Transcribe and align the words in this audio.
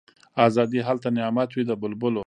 آزادي 0.45 0.79
هلته 0.87 1.07
نعمت 1.17 1.49
وي 1.53 1.63
د 1.69 1.71
بلبلو 1.81 2.19